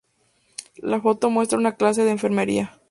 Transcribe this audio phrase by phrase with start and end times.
[0.77, 2.75] La foto muestra una clase de enfermería.